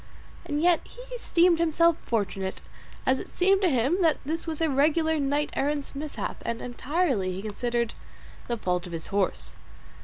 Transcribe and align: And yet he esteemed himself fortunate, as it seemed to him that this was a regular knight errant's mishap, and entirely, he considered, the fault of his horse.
And 0.45 0.63
yet 0.63 0.81
he 0.83 0.99
esteemed 1.13 1.59
himself 1.59 1.95
fortunate, 2.03 2.63
as 3.05 3.19
it 3.19 3.29
seemed 3.29 3.61
to 3.61 3.69
him 3.69 4.01
that 4.01 4.17
this 4.25 4.47
was 4.47 4.59
a 4.59 4.67
regular 4.67 5.19
knight 5.19 5.51
errant's 5.55 5.93
mishap, 5.93 6.41
and 6.43 6.59
entirely, 6.59 7.33
he 7.33 7.43
considered, 7.43 7.93
the 8.47 8.57
fault 8.57 8.87
of 8.87 8.93
his 8.93 9.05
horse. 9.13 9.55